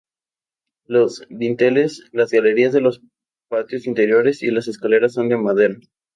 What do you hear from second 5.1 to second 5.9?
son de madera.